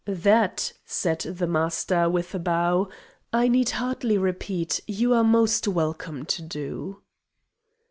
"That," 0.07 0.73
said 0.83 1.19
the 1.19 1.45
Master, 1.45 2.09
with 2.09 2.33
a 2.33 2.39
bow, 2.39 2.89
"I 3.31 3.47
need 3.47 3.69
hardly 3.69 4.17
repeat, 4.17 4.79
you 4.87 5.13
are 5.13 5.23
most 5.23 5.67
welcome 5.67 6.25
to 6.25 6.41
do." 6.41 7.03